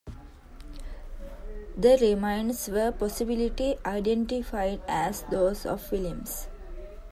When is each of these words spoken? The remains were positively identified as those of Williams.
The 1.77 1.95
remains 2.01 2.67
were 2.69 2.91
positively 2.91 3.77
identified 3.85 4.81
as 4.87 5.21
those 5.29 5.63
of 5.67 5.91
Williams. 5.91 6.47